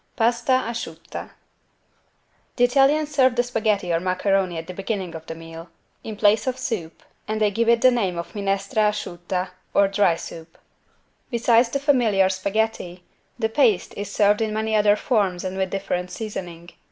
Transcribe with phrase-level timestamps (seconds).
[0.15, 1.29] (Pasta Asciutta)
[2.55, 5.69] The Italians serve the spaghetti or macaroni at the beginning of the meal,
[6.03, 10.15] in place of soup, and they give it the name of =Minestra Asciutta= or "dry"
[10.15, 10.57] soup.
[11.29, 13.03] Besides the familiar spaghetti,
[13.37, 16.71] the paste is served in many other forms and with different seasoning.